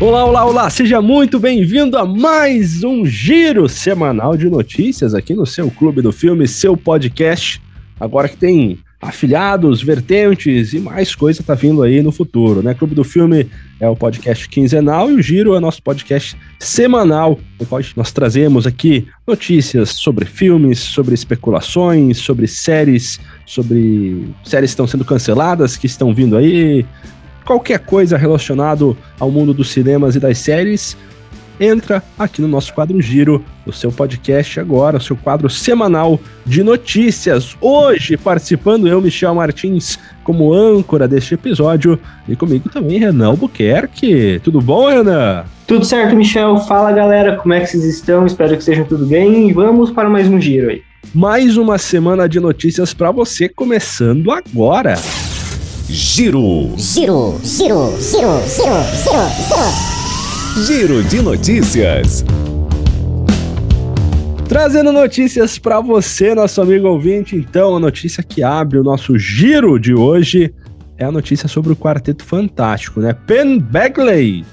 [0.00, 0.70] Olá, olá, olá!
[0.70, 6.12] Seja muito bem-vindo a mais um giro semanal de notícias aqui no seu Clube do
[6.12, 7.60] Filme, seu podcast.
[7.98, 12.74] Agora que tem afiliados, vertentes e mais coisa tá vindo aí no futuro, né?
[12.74, 17.66] Clube do Filme é o podcast quinzenal e o Giro é nosso podcast semanal, no
[17.66, 24.86] qual nós trazemos aqui notícias sobre filmes, sobre especulações, sobre séries, sobre séries que estão
[24.86, 26.86] sendo canceladas, que estão vindo aí,
[27.48, 30.94] qualquer coisa relacionado ao mundo dos cinemas e das séries,
[31.58, 36.62] entra aqui no nosso quadro Giro, o seu podcast agora, o seu quadro semanal de
[36.62, 37.56] notícias.
[37.58, 41.98] Hoje, participando eu, Michel Martins, como âncora deste episódio,
[42.28, 44.42] e comigo também Renan Albuquerque.
[44.44, 45.46] Tudo bom, Renan?
[45.66, 46.58] Tudo certo, Michel.
[46.58, 48.26] Fala, galera, como é que vocês estão?
[48.26, 50.82] Espero que estejam tudo bem e vamos para mais um giro aí.
[51.14, 54.96] Mais uma semana de notícias para você começando agora.
[55.90, 56.74] Giro.
[56.76, 60.66] Giro, giro, giro, giro, giro, giro.
[60.66, 62.22] Giro de notícias.
[64.46, 67.36] Trazendo notícias para você, nosso amigo ouvinte.
[67.36, 70.52] Então, a notícia que abre o nosso giro de hoje
[70.98, 73.16] é a notícia sobre o Quarteto Fantástico, né?
[73.26, 74.44] Pen Bagley,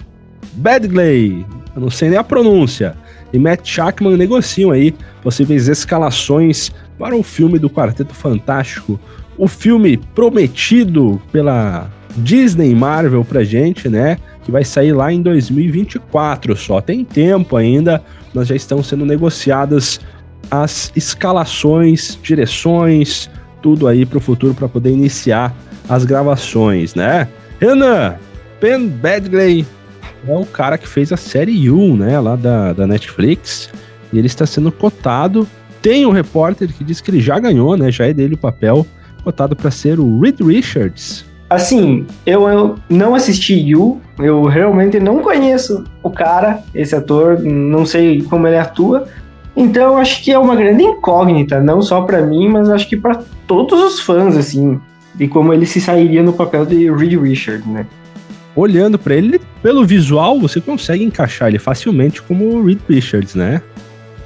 [0.53, 1.45] Badgley,
[1.75, 2.95] eu não sei nem a pronúncia,
[3.33, 8.97] e Matt Shackman negociam aí possíveis escalações para o filme do Quarteto Fantástico
[9.37, 14.17] o filme prometido pela Disney Marvel pra gente, né?
[14.43, 16.79] Que vai sair lá em 2024 só.
[16.81, 19.99] Tem tempo ainda, mas já estão sendo negociadas
[20.49, 23.29] as escalações, direções,
[23.61, 25.53] tudo aí pro futuro para poder iniciar
[25.89, 27.27] as gravações, né?
[27.59, 28.15] Renan,
[28.61, 29.65] Ben Badgley
[30.27, 32.19] é o cara que fez a série You, né?
[32.19, 33.69] Lá da, da Netflix.
[34.11, 35.47] E ele está sendo cotado.
[35.81, 37.91] Tem um repórter que diz que ele já ganhou, né?
[37.91, 38.85] Já é dele o papel
[39.25, 41.25] cotado para ser o Reed Richards.
[41.49, 47.85] Assim, eu, eu, não assisti You, eu realmente não conheço o cara, esse ator, não
[47.85, 49.07] sei como ele atua.
[49.55, 53.23] Então acho que é uma grande incógnita, não só para mim, mas acho que para
[53.47, 54.79] todos os fãs, assim,
[55.13, 57.85] de como ele se sairia no papel de Reed Richards, né?
[58.55, 63.61] Olhando para ele, pelo visual, você consegue encaixar ele facilmente como o Reed Richards, né?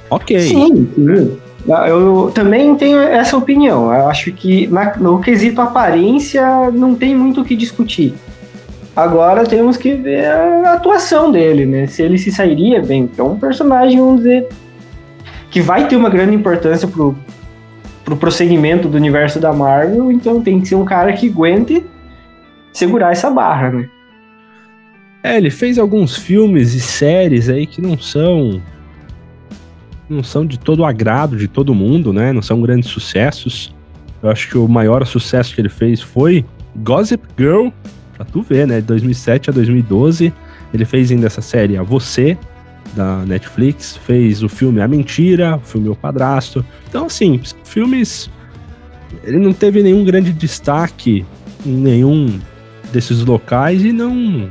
[0.08, 0.40] Ok.
[0.40, 1.38] Sim, sim.
[1.68, 3.92] Ah, eu também tenho essa opinião.
[3.92, 8.14] Eu acho que na, no quesito aparência não tem muito o que discutir.
[8.94, 11.86] Agora temos que ver a atuação dele, né?
[11.86, 13.08] Se ele se sairia bem.
[13.16, 14.48] É um personagem, vamos dizer,
[15.50, 17.16] que vai ter uma grande importância pro,
[18.04, 21.84] pro prosseguimento do universo da Marvel, então tem que ser um cara que aguente
[22.72, 23.88] segurar essa barra, né?
[25.22, 28.60] É, ele fez alguns filmes e séries aí que não são
[30.10, 32.32] não são de todo agrado de todo mundo, né?
[32.32, 33.72] Não são grandes sucessos.
[34.22, 36.44] Eu acho que o maior sucesso que ele fez foi
[36.76, 37.68] Gossip Girl,
[38.14, 38.80] pra tu ver, né?
[38.80, 40.32] De 2007 a 2012.
[40.74, 42.36] Ele fez ainda essa série A Você,
[42.94, 43.96] da Netflix.
[43.96, 46.64] Fez o filme A Mentira, o filme O Padrasto.
[46.88, 48.28] Então, assim, filmes.
[49.24, 51.24] Ele não teve nenhum grande destaque
[51.64, 52.38] em nenhum
[52.92, 54.48] desses locais e não.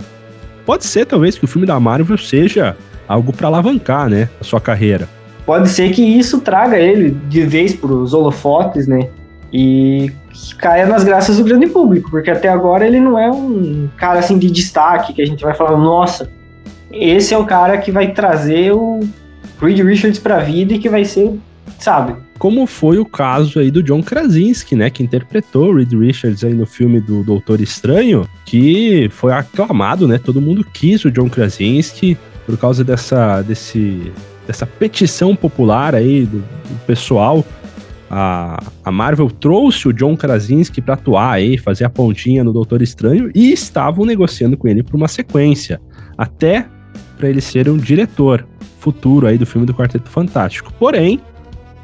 [0.66, 2.78] Pode ser, talvez, que o filme da Marvel seja
[3.08, 4.30] algo para alavancar, né?
[4.40, 5.19] A sua carreira
[5.50, 9.10] pode ser que isso traga ele de vez para os holofotes, né?
[9.52, 10.12] E
[10.60, 14.38] caia nas graças do grande público, porque até agora ele não é um cara assim
[14.38, 16.30] de destaque que a gente vai falar, nossa,
[16.92, 19.00] esse é o cara que vai trazer o
[19.60, 21.34] Reed Richards para a vida e que vai ser,
[21.80, 22.14] sabe?
[22.38, 26.54] Como foi o caso aí do John Krasinski, né, que interpretou o Reed Richards aí
[26.54, 30.20] no filme do Doutor Estranho, que foi aclamado, né?
[30.24, 34.12] Todo mundo quis o John Krasinski por causa dessa desse
[34.50, 37.46] dessa petição popular aí do, do pessoal,
[38.10, 42.82] a, a, Marvel trouxe o John Krasinski para atuar aí, fazer a pontinha no Doutor
[42.82, 45.80] Estranho e estavam negociando com ele para uma sequência,
[46.18, 46.66] até
[47.16, 48.44] para ele ser um diretor
[48.80, 50.74] futuro aí do filme do Quarteto Fantástico.
[50.80, 51.22] Porém,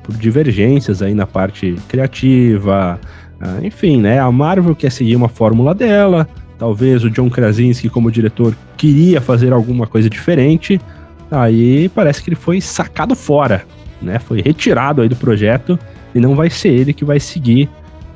[0.02, 3.00] por divergências aí na parte criativa,
[3.40, 6.28] ah, enfim, né, a Marvel quer seguir uma fórmula dela,
[6.58, 10.82] talvez o John Krasinski como diretor queria fazer alguma coisa diferente,
[11.32, 13.64] Aí parece que ele foi sacado fora,
[14.02, 14.20] né?
[14.20, 15.78] Foi retirado aí do projeto
[16.14, 17.70] e não vai ser ele que vai seguir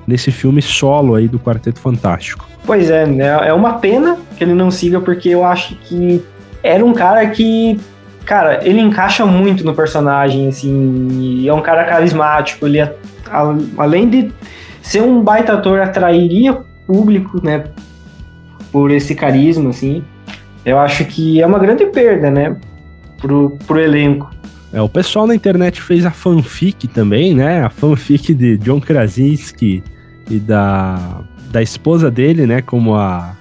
[0.07, 2.47] nesse filme solo aí do Quarteto Fantástico.
[2.65, 3.47] Pois é, né?
[3.47, 6.23] É uma pena que ele não siga, porque eu acho que
[6.63, 7.79] era um cara que,
[8.25, 12.95] cara, ele encaixa muito no personagem, assim, é um cara carismático, ele, é,
[13.77, 14.31] além de
[14.81, 16.57] ser um baita ator, atrairia
[16.87, 17.65] público, né,
[18.71, 20.03] por esse carisma, assim.
[20.65, 22.55] Eu acho que é uma grande perda, né?
[23.19, 24.29] Pro, pro elenco.
[24.71, 27.63] É, o pessoal na internet fez a fanfic também, né?
[27.63, 29.83] A fanfic de John Krasinski
[30.29, 31.21] e da,
[31.51, 32.61] da esposa dele, né?
[32.61, 33.35] Como a.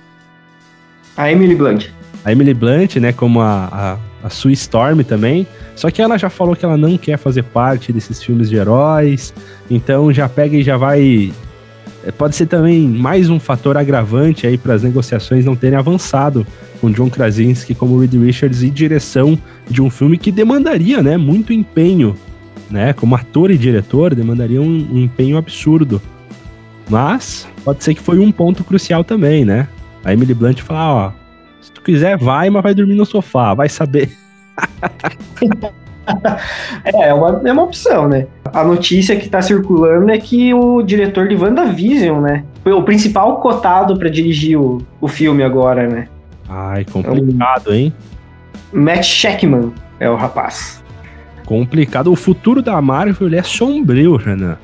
[1.17, 1.89] A Emily Blunt.
[2.25, 5.47] a Emily Blunt, né, como a, a, a Sue Storm também.
[5.75, 9.33] Só que ela já falou que ela não quer fazer parte desses filmes de heróis,
[9.71, 11.33] então já pega e já vai.
[12.09, 16.47] É, pode ser também mais um fator agravante aí para as negociações não terem avançado
[16.81, 19.39] com John Krasinski como Reed Richards e direção
[19.69, 22.15] de um filme que demandaria, né, muito empenho,
[22.71, 26.01] né, como ator e diretor, demandaria um, um empenho absurdo.
[26.89, 29.69] Mas pode ser que foi um ponto crucial também, né?
[30.03, 31.13] A Emily Blunt fala, ó,
[31.61, 34.11] se tu quiser vai, mas vai dormir no sofá, vai saber.
[36.85, 38.27] é, é uma, é uma opção, né?
[38.53, 42.45] A notícia que tá circulando é que o diretor de WandaVision, né?
[42.63, 46.09] Foi o principal cotado para dirigir o, o filme agora, né?
[46.49, 47.93] Ai, complicado, hein?
[48.73, 50.83] Matt Sheckman é o rapaz.
[51.45, 52.13] Complicado.
[52.13, 54.59] O futuro da Marvel é sombrio, Renan.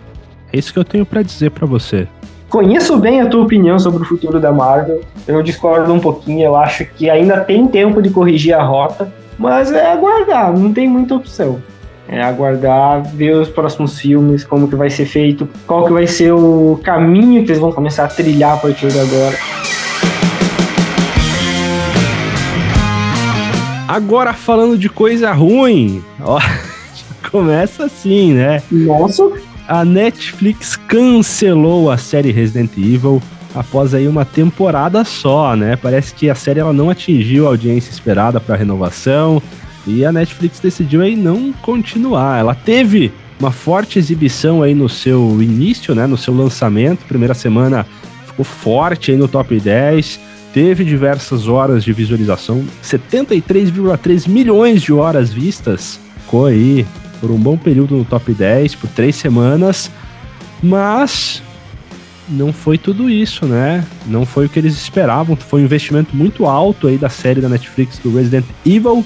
[0.53, 2.07] É isso que eu tenho para dizer para você.
[2.49, 5.01] Conheço bem a tua opinião sobre o futuro da Marvel.
[5.27, 6.45] Eu discordo um pouquinho.
[6.45, 10.57] Eu acho que ainda tem tempo de corrigir a rota, mas é aguardar.
[10.57, 11.63] Não tem muita opção.
[12.07, 16.33] É aguardar, ver os próximos filmes, como que vai ser feito, qual que vai ser
[16.33, 19.37] o caminho que eles vão começar a trilhar a partir de agora.
[23.89, 26.39] Agora falando de coisa ruim, ó,
[27.31, 28.63] começa assim, né?
[28.71, 29.31] Nossa.
[29.67, 33.23] A Netflix cancelou a série Resident Evil
[33.55, 35.77] após aí uma temporada só, né?
[35.77, 39.43] Parece que a série ela não atingiu a audiência esperada para renovação
[39.87, 42.39] e a Netflix decidiu aí não continuar.
[42.39, 47.87] Ela teve uma forte exibição aí no seu início, né, no seu lançamento, primeira semana
[48.27, 50.21] ficou forte aí no top 10
[50.55, 55.99] teve diversas horas de visualização, 73,3 milhões de horas vistas.
[56.21, 56.87] Ficou aí
[57.21, 59.91] por um bom período no top 10, por três semanas,
[60.63, 61.43] mas
[62.29, 63.85] não foi tudo isso, né?
[64.07, 65.37] Não foi o que eles esperavam.
[65.37, 69.05] Foi um investimento muito alto aí da série da Netflix do Resident Evil.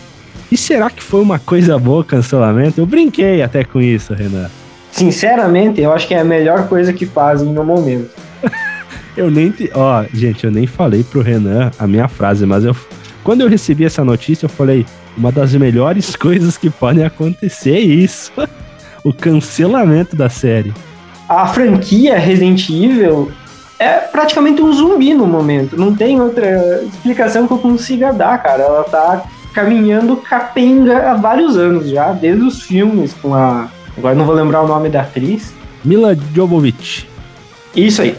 [0.51, 2.81] E será que foi uma coisa boa o cancelamento?
[2.81, 4.51] Eu brinquei até com isso, Renan.
[4.91, 8.11] Sinceramente, eu acho que é a melhor coisa que fazem no momento.
[9.17, 9.51] Eu nem.
[9.51, 9.69] Te...
[9.75, 12.77] Ó, gente, eu nem falei pro Renan a minha frase, mas eu.
[13.25, 14.87] Quando eu recebi essa notícia, eu falei:
[15.17, 18.31] uma das melhores coisas que podem acontecer é isso.
[19.03, 20.73] o cancelamento da série.
[21.29, 23.31] A franquia Resident Evil
[23.79, 25.77] é praticamente um zumbi no momento.
[25.77, 28.63] Não tem outra explicação que eu consiga dar, cara.
[28.63, 33.69] Ela tá caminhando capenga há vários anos já, desde os filmes com a.
[33.97, 35.53] Agora não vou lembrar o nome da atriz.
[35.85, 37.09] Mila Jovovich.
[37.75, 38.17] Isso aí.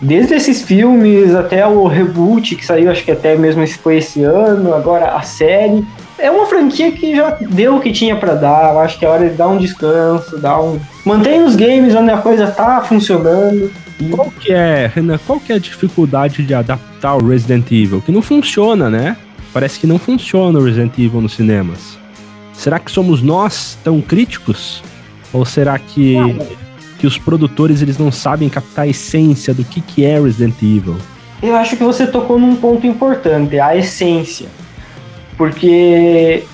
[0.00, 4.22] Desde esses filmes até o reboot que saiu, acho que até mesmo esse foi esse
[4.22, 5.86] ano, agora a série.
[6.18, 8.72] É uma franquia que já deu o que tinha para dar.
[8.72, 10.78] Eu acho que é hora de dar um descanso, dar um.
[11.04, 13.72] Mantém os games onde a coisa tá funcionando.
[14.00, 14.08] E...
[14.10, 18.00] Qual que é, Renan, qual que é a dificuldade de adaptar o Resident Evil?
[18.00, 19.16] Que não funciona, né?
[19.52, 21.98] Parece que não funciona o Resident Evil nos cinemas.
[22.52, 24.82] Será que somos nós tão críticos?
[25.32, 26.16] Ou será que
[27.02, 30.96] que os produtores eles não sabem captar a essência do que, que é Resident Evil.
[31.42, 34.46] Eu acho que você tocou num ponto importante, a essência.
[35.36, 36.44] Porque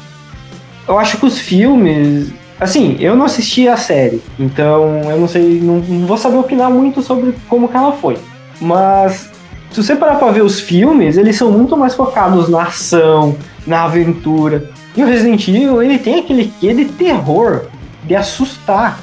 [0.86, 2.32] eu acho que os filmes.
[2.60, 6.68] Assim, eu não assisti a série, então eu não sei, não, não vou saber opinar
[6.68, 8.18] muito sobre como que ela foi.
[8.60, 9.30] Mas
[9.70, 13.84] se você parar pra ver os filmes, eles são muito mais focados na ação, na
[13.84, 14.70] aventura.
[14.96, 17.66] E o Resident Evil, ele tem aquele quê de terror,
[18.02, 18.98] de assustar.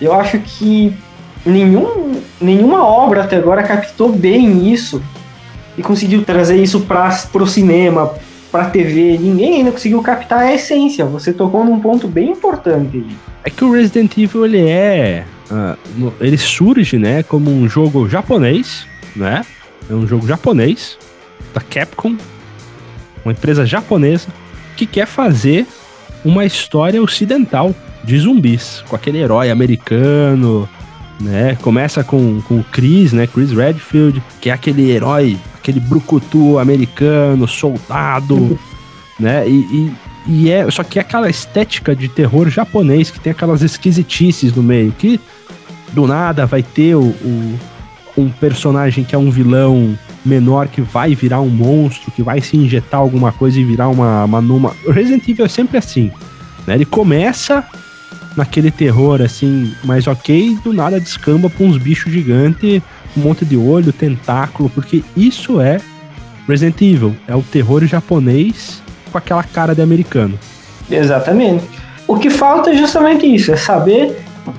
[0.00, 0.94] Eu acho que
[1.46, 5.02] nenhum, nenhuma obra até agora captou bem isso
[5.76, 8.12] e conseguiu trazer isso para o cinema,
[8.50, 9.18] para TV.
[9.18, 11.04] Ninguém ainda conseguiu captar a essência.
[11.04, 13.04] Você tocou num ponto bem importante.
[13.44, 18.86] É que o Resident Evil ele é, uh, ele surge, né, como um jogo japonês,
[19.14, 19.44] né?
[19.90, 20.98] É um jogo japonês
[21.54, 22.16] da Capcom,
[23.24, 24.28] uma empresa japonesa
[24.76, 25.66] que quer fazer
[26.24, 27.74] uma história ocidental
[28.04, 30.68] de zumbis, com aquele herói americano,
[31.20, 31.56] né?
[31.62, 33.26] Começa com, com o Chris, né?
[33.26, 35.36] Chris Redfield, que é aquele herói,
[35.68, 38.58] aquele brucutu americano, soldado,
[39.20, 39.46] né?
[39.46, 39.94] E, e,
[40.26, 40.68] e, é.
[40.70, 45.20] Só que é aquela estética de terror japonês que tem aquelas esquisitices no meio, que
[45.92, 47.58] do nada vai ter o, o
[48.16, 52.56] um personagem que é um vilão menor que vai virar um monstro, que vai se
[52.56, 54.74] injetar alguma coisa e virar uma, uma numa.
[54.86, 56.10] O Resident Evil é sempre assim.
[56.66, 56.74] Né?
[56.74, 57.64] Ele começa
[58.36, 62.82] naquele terror assim, mais ok, do nada descamba pra uns bichos gigantes,
[63.18, 65.80] um monte de olho, tentáculo, porque isso é
[66.48, 70.38] Resident Evil, é o terror japonês com aquela cara de americano.
[70.90, 71.64] Exatamente.
[72.06, 74.18] O que falta é justamente isso, é saber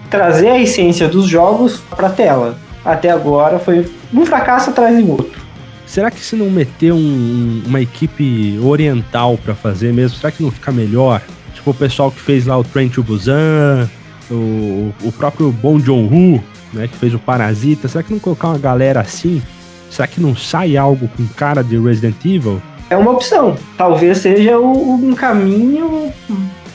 [0.09, 2.57] trazer a essência dos jogos pra tela.
[2.85, 5.39] Até agora foi um fracasso atrás de outro.
[5.85, 10.51] Será que se não meter um, uma equipe oriental para fazer mesmo, será que não
[10.51, 11.21] fica melhor?
[11.55, 13.89] Tipo o pessoal que fez lá o Train to Busan,
[14.29, 18.57] o, o próprio Bong Joon-ho, né, que fez o Parasita, será que não colocar uma
[18.57, 19.41] galera assim?
[19.89, 22.61] Será que não sai algo com cara de Resident Evil?
[22.89, 23.55] É uma opção.
[23.77, 26.11] Talvez seja um caminho,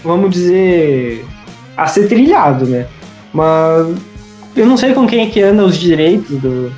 [0.03, 1.25] vamos dizer,
[1.77, 2.87] a ser trilhado, né?
[3.33, 3.97] Mas
[4.57, 6.73] eu não sei com quem é que anda os direitos do,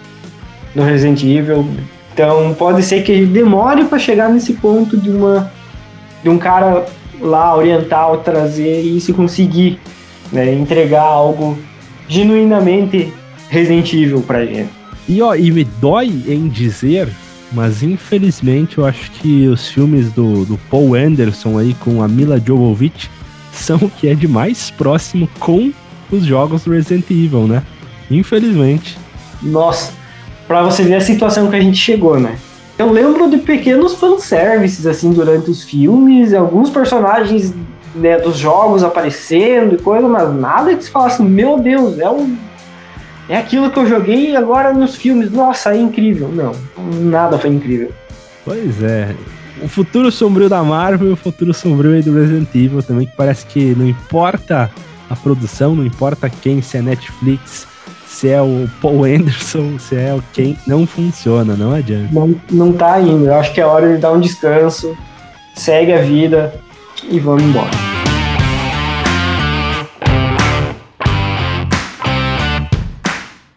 [0.75, 1.67] do Resident Evil.
[2.13, 5.53] Então pode ser que demore para chegar nesse ponto de uma
[6.23, 6.87] de um cara
[7.21, 9.79] lá oriental trazer e se conseguir
[10.33, 11.59] né, entregar algo
[12.09, 13.13] genuinamente
[13.49, 14.71] Resident Evil pra gente.
[15.09, 17.09] E ó, e me dói em dizer,
[17.53, 22.41] mas infelizmente eu acho que os filmes do, do Paul Anderson aí com a Mila
[22.45, 23.09] Jovovich
[23.53, 25.73] são o que é de mais próximo com
[26.11, 27.63] os jogos do Resident Evil, né?
[28.11, 28.99] Infelizmente.
[29.43, 29.93] Nossa,
[30.47, 32.37] para você ver a situação que a gente chegou, né?
[32.79, 37.55] Eu lembro de pequenos fanservices, assim, durante os filmes, alguns personagens
[37.97, 42.37] né, dos jogos aparecendo e coisa, mas nada que se falasse, meu Deus, é um.
[43.29, 45.33] É aquilo que eu joguei agora nos filmes.
[45.33, 46.29] Nossa, é incrível.
[46.29, 46.53] Não,
[47.01, 47.91] nada foi incrível.
[48.45, 49.15] Pois é.
[49.61, 53.17] O futuro sombrio da Marvel e o futuro sombrio aí do Resident Evil também, que
[53.17, 54.71] parece que não importa
[55.09, 57.67] a produção, não importa quem, se é Netflix,
[58.07, 62.09] se é o Paul Anderson, se é o quem, não funciona, não adianta.
[62.13, 63.27] Não, não tá indo.
[63.27, 64.97] Eu acho que é hora de dar um descanso,
[65.55, 66.61] segue a vida
[67.05, 67.71] e vamos embora.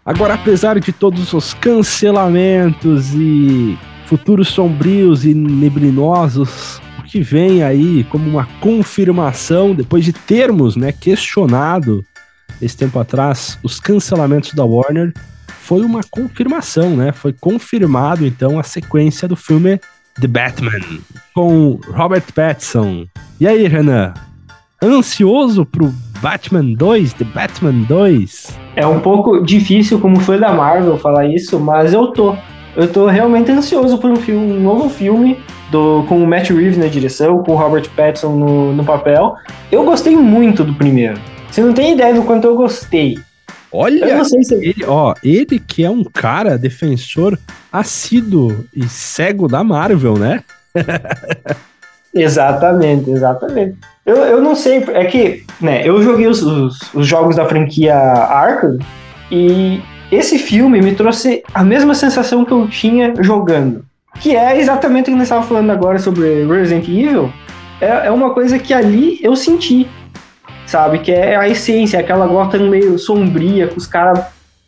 [0.06, 3.78] Agora, apesar de todos os cancelamentos e
[4.08, 10.92] futuros sombrios e neblinosos, o que vem aí como uma confirmação, depois de termos né,
[10.92, 12.04] questionado
[12.60, 15.14] esse tempo atrás, os cancelamentos da Warner,
[15.48, 17.12] foi uma confirmação, né?
[17.12, 19.80] Foi confirmado, então, a sequência do filme
[20.20, 21.00] The Batman,
[21.34, 23.06] com Robert Pattinson.
[23.40, 24.14] E aí, Renan?
[24.84, 28.60] Ansioso pro Batman 2, The Batman 2?
[28.76, 32.36] É um pouco difícil como fã da Marvel falar isso, mas eu tô.
[32.76, 35.40] Eu tô realmente ansioso por um, filme, um novo filme
[35.72, 39.36] do, com o Matt Reeves na direção, com o Robert Pattinson no, no papel.
[39.72, 41.20] Eu gostei muito do primeiro.
[41.50, 43.18] Você não tem ideia do quanto eu gostei.
[43.72, 44.56] Olha, se...
[44.56, 47.38] ele, ó, ele que é um cara defensor
[47.72, 50.44] assíduo e cego da Marvel, né?
[52.14, 53.78] exatamente, exatamente.
[54.06, 57.96] Eu, eu não sei, é que, né, eu joguei os, os, os jogos da franquia
[57.96, 58.80] Arkham
[59.32, 59.80] e
[60.12, 63.86] esse filme me trouxe a mesma sensação que eu tinha jogando.
[64.20, 67.32] Que é exatamente o que nós estávamos falando agora sobre Resident Evil.
[67.80, 69.88] É, é uma coisa que ali eu senti
[70.70, 71.00] sabe?
[71.00, 74.24] Que é a essência, aquela Gotham meio sombria, com os caras,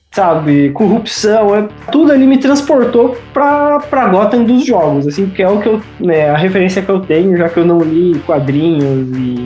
[0.10, 0.72] sabe?
[0.72, 5.60] Corrupção, é, tudo ali me transportou pra, pra Gotham dos jogos, assim, porque é o
[5.60, 9.46] que eu, né, a referência que eu tenho, já que eu não li quadrinhos e,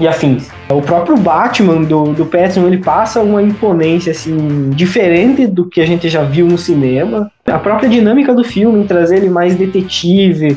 [0.00, 0.50] e afins.
[0.68, 5.86] O próprio Batman do, do Pattinson, ele passa uma imponência, assim, diferente do que a
[5.86, 7.30] gente já viu no cinema.
[7.46, 10.56] A própria dinâmica do filme, trazer ele mais detetive,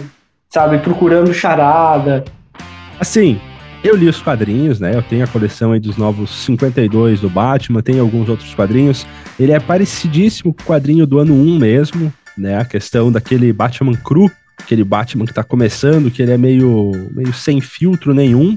[0.50, 0.80] sabe?
[0.80, 2.24] Procurando charada.
[3.00, 3.40] Assim,
[3.84, 4.96] eu li os quadrinhos, né?
[4.96, 9.06] Eu tenho a coleção aí dos novos 52 do Batman, tem alguns outros quadrinhos.
[9.38, 12.58] Ele é parecidíssimo com o quadrinho do ano 1 mesmo, né?
[12.60, 17.34] A questão daquele Batman cru, aquele Batman que tá começando, que ele é meio, meio
[17.34, 18.56] sem filtro nenhum.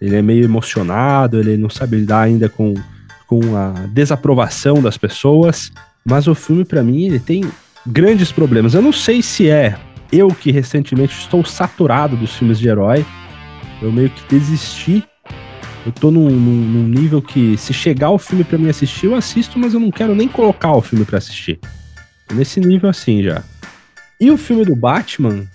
[0.00, 2.74] Ele é meio emocionado, ele não sabe lidar ainda com,
[3.26, 5.70] com a desaprovação das pessoas.
[6.04, 7.44] Mas o filme, para mim, ele tem
[7.86, 8.74] grandes problemas.
[8.74, 9.76] Eu não sei se é
[10.12, 13.04] eu que recentemente estou saturado dos filmes de herói,
[13.80, 15.04] eu meio que desisti.
[15.84, 19.14] Eu tô num, num, num nível que, se chegar o filme para mim assistir, eu
[19.14, 21.60] assisto, mas eu não quero nem colocar o filme para assistir.
[22.34, 23.42] nesse nível assim já.
[24.20, 25.46] E o filme do Batman,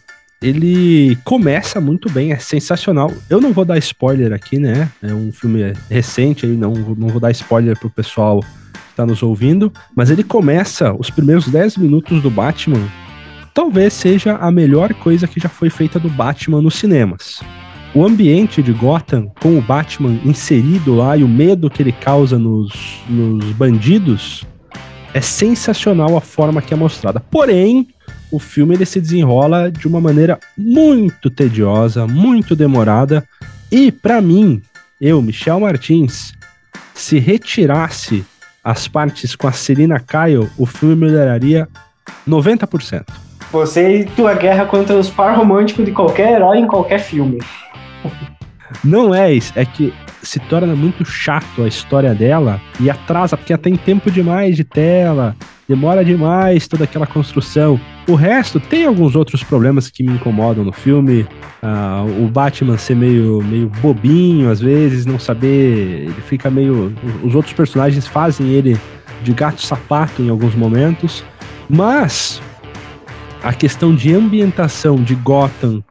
[0.42, 3.12] ele começa muito bem, é sensacional.
[3.30, 4.90] Eu não vou dar spoiler aqui, né?
[5.02, 9.22] É um filme recente aí, não, não vou dar spoiler pro pessoal que tá nos
[9.22, 12.88] ouvindo, mas ele começa os primeiros 10 minutos do Batman.
[13.54, 17.42] Talvez seja a melhor coisa que já foi feita do Batman nos cinemas.
[17.94, 22.40] O ambiente de Gotham, com o Batman inserido lá e o medo que ele causa
[22.40, 22.72] nos,
[23.10, 24.46] nos bandidos,
[25.14, 27.20] é sensacional a forma que é mostrada.
[27.20, 27.90] Porém,
[28.32, 33.28] o filme ele se desenrola de uma maneira muito tediosa, muito demorada.
[33.70, 34.62] E, para mim,
[35.00, 36.32] eu, Michel Martins,
[36.94, 38.24] se retirasse
[38.64, 41.68] as partes com a Selina Kyle, o filme melhoraria
[42.26, 43.04] 90%.
[43.52, 47.40] Você e tua guerra contra os par românticos de qualquer herói em qualquer filme.
[48.84, 53.56] Não é isso, é que se torna muito chato a história dela e atrasa, porque
[53.58, 55.36] tem tempo demais de tela.
[55.68, 57.80] demora demais toda aquela construção.
[58.08, 61.26] O resto tem alguns outros problemas que me incomodam no filme.
[61.64, 66.06] Uh, o Batman ser meio, meio bobinho às vezes, não saber.
[66.06, 66.94] Ele fica meio.
[67.24, 68.78] Os outros personagens fazem ele
[69.24, 71.24] de gato-sapato em alguns momentos.
[71.70, 72.42] Mas
[73.44, 75.84] a questão de ambientação de Gotham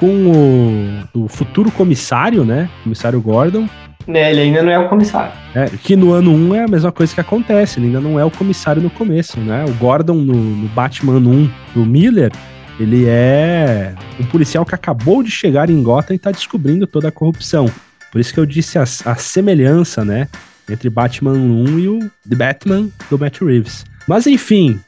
[0.00, 2.70] com o, o futuro comissário, né?
[2.82, 3.68] Comissário Gordon,
[4.06, 5.30] né, ele ainda não é o comissário.
[5.54, 8.24] É, que no ano 1 é a mesma coisa que acontece, ele ainda não é
[8.24, 9.62] o comissário no começo, né?
[9.68, 12.32] O Gordon no, no Batman 1 do Miller,
[12.80, 17.12] ele é um policial que acabou de chegar em Gotham e está descobrindo toda a
[17.12, 17.70] corrupção.
[18.10, 20.28] Por isso que eu disse a, a semelhança, né?
[20.68, 23.84] Entre Batman 1 e o The Batman do Matt Reeves.
[24.08, 24.80] Mas enfim,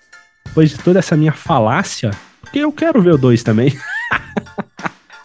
[0.47, 3.77] depois de toda essa minha falácia, porque eu quero ver o 2 também.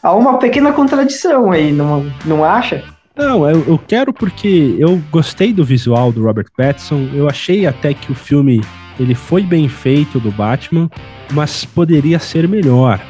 [0.07, 2.81] Há uma pequena contradição aí, não, não acha?
[3.13, 7.09] Não, eu, eu quero porque eu gostei do visual do Robert Pattinson.
[7.13, 8.61] Eu achei até que o filme
[8.97, 10.89] ele foi bem feito do Batman,
[11.33, 13.01] mas poderia ser melhor.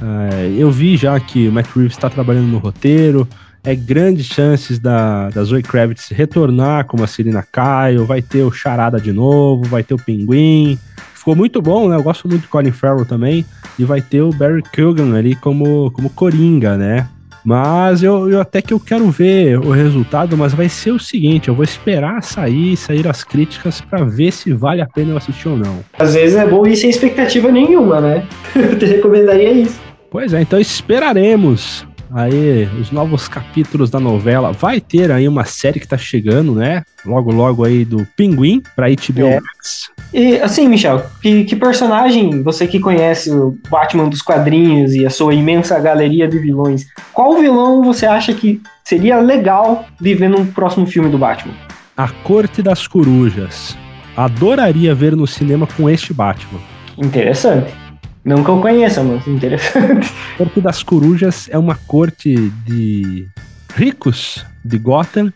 [0.00, 3.28] Uh, eu vi já que o Matt Reeves está trabalhando no roteiro.
[3.62, 8.04] É grandes chances da, da Zoe Kravitz retornar como a Selina Kyle.
[8.04, 10.76] Vai ter o Charada de novo, vai ter o Pinguim.
[11.22, 11.94] Ficou muito bom, né?
[11.94, 13.46] Eu gosto muito do Colin Farrell também.
[13.78, 17.06] E vai ter o Barry Keoghan ali como, como Coringa, né?
[17.44, 21.46] Mas eu, eu até que eu quero ver o resultado, mas vai ser o seguinte,
[21.46, 25.48] eu vou esperar sair, sair as críticas para ver se vale a pena eu assistir
[25.48, 25.78] ou não.
[25.96, 28.26] Às vezes é bom ir sem expectativa nenhuma, né?
[28.56, 29.80] eu te recomendaria isso.
[30.10, 34.52] Pois é, então esperaremos aí os novos capítulos da novela.
[34.52, 36.82] Vai ter aí uma série que tá chegando, né?
[37.04, 39.40] Logo, logo aí do Pinguim pra HBO é.
[39.40, 39.90] Max.
[40.12, 45.10] E assim, Michel, que, que, personagem, você que conhece o Batman dos quadrinhos e a
[45.10, 50.44] sua imensa galeria de vilões, qual vilão você acha que seria legal de ver no
[50.46, 51.54] próximo filme do Batman?
[51.96, 53.76] A Corte das Corujas.
[54.14, 56.60] Adoraria ver no cinema com este Batman.
[56.98, 57.81] Interessante.
[58.24, 60.12] Não que eu conheça, mas interessante.
[60.34, 63.26] A Corte das Corujas é uma corte de
[63.74, 65.32] ricos de Gotham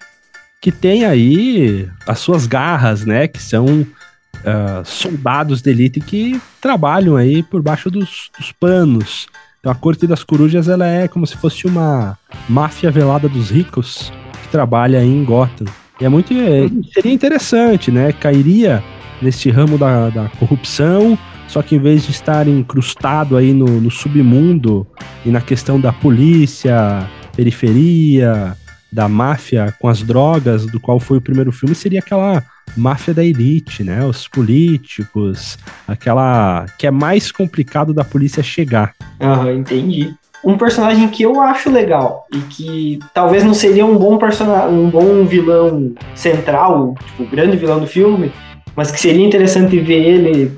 [0.60, 3.26] que tem aí as suas garras, né?
[3.26, 9.26] Que são uh, soldados de elite que trabalham aí por baixo dos, dos panos.
[9.58, 12.16] Então a Corte das Corujas ela é como se fosse uma
[12.48, 15.66] máfia velada dos ricos que trabalha aí em Gotham.
[16.00, 16.32] E é muito.
[16.32, 18.12] É, seria interessante, né?
[18.12, 18.82] Cairia
[19.20, 23.90] nesse ramo da, da corrupção só que em vez de estar incrustado aí no, no
[23.90, 24.86] submundo
[25.24, 28.56] e na questão da polícia, periferia,
[28.92, 32.42] da máfia com as drogas, do qual foi o primeiro filme, seria aquela
[32.76, 34.04] máfia da elite, né?
[34.04, 38.94] Os políticos, aquela que é mais complicado da polícia chegar.
[39.20, 40.14] Aham, entendi.
[40.44, 44.88] Um personagem que eu acho legal e que talvez não seria um bom personagem, um
[44.88, 48.30] bom vilão central, tipo, o grande vilão do filme,
[48.76, 50.56] mas que seria interessante ver ele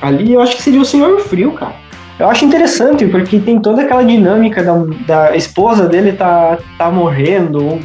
[0.00, 1.74] ali, eu acho que seria o Senhor Frio, cara.
[2.18, 4.74] Eu acho interessante, porque tem toda aquela dinâmica da,
[5.06, 7.78] da esposa dele tá, tá morrendo,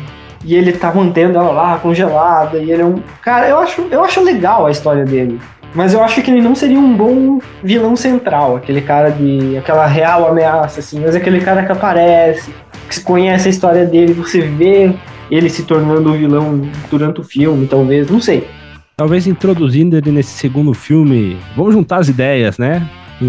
[0.44, 2.96] e ele tá mantendo ela lá congelada, e ele é um.
[3.22, 5.40] Cara, eu acho, eu acho legal a história dele.
[5.76, 9.58] Mas eu acho que ele não seria um bom vilão central, aquele cara de.
[9.58, 12.54] aquela real ameaça, assim, mas aquele cara que aparece,
[12.90, 14.94] que conhece a história dele, você vê
[15.32, 18.48] ele se tornando o vilão durante o filme, talvez, não sei.
[18.96, 22.88] Talvez introduzindo ele nesse segundo filme, vamos juntar as ideias, né?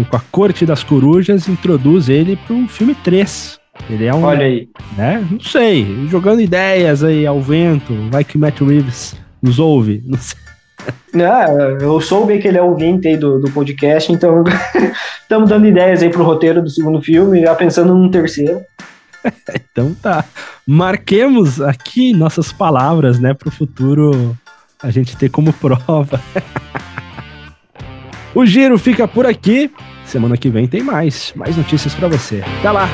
[0.09, 3.59] Com a Corte das Corujas, introduz ele para o filme 3.
[3.89, 4.23] Ele é um.
[4.23, 4.69] Olha aí.
[4.95, 5.27] Né?
[5.29, 10.39] Não sei, jogando ideias aí ao vento, vai que Matt Reeves nos ouve, não sei.
[11.11, 14.43] Não, eu soube que ele é ouvinte aí do, do podcast, então
[15.23, 18.61] estamos dando ideias aí pro roteiro do segundo filme, já pensando num terceiro.
[19.71, 20.23] então tá.
[20.67, 24.37] Marquemos aqui nossas palavras, né, pro futuro
[24.81, 26.21] a gente ter como prova.
[28.33, 29.71] o giro fica por aqui.
[30.05, 32.43] Semana que vem tem mais, mais notícias para você.
[32.59, 32.87] Até lá.